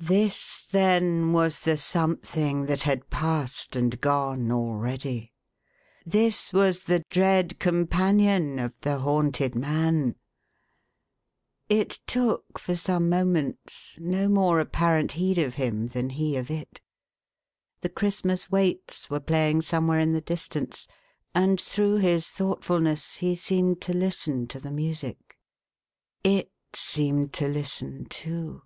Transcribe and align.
This, 0.00 0.64
then, 0.70 1.32
was 1.32 1.58
the 1.58 1.76
Something 1.76 2.66
that 2.66 2.84
had 2.84 3.10
passed 3.10 3.74
and 3.74 4.00
gone 4.00 4.52
already. 4.52 5.32
This 6.06 6.52
was 6.52 6.84
the 6.84 7.02
dread 7.10 7.58
companion 7.58 8.58
/of 8.58 8.78
the 8.78 9.00
haunted 9.00 9.56
man! 9.56 10.14
It 11.68 11.98
took, 12.06 12.60
for 12.60 12.76
some 12.76 13.08
moments, 13.08 13.98
no 14.00 14.28
more 14.28 14.60
apparent 14.60 15.12
heed 15.12 15.36
of 15.36 15.54
him, 15.54 15.88
than 15.88 16.10
he 16.10 16.36
of 16.36 16.48
it. 16.48 16.80
The 17.80 17.88
Christmas 17.90 18.48
Waits 18.52 19.10
were 19.10 19.18
playing 19.18 19.62
somewhere 19.62 19.98
in 19.98 20.12
the 20.12 20.20
distance, 20.20 20.86
and, 21.34 21.60
through 21.60 21.96
his 21.96 22.28
thoughtfulness, 22.28 23.16
he 23.16 23.34
seemed 23.34 23.80
to 23.80 23.92
listen 23.92 24.46
to 24.46 24.60
the 24.60 24.70
music. 24.70 25.36
It 26.22 26.52
seemed 26.72 27.32
to 27.32 27.48
listen 27.48 28.04
too. 28.04 28.62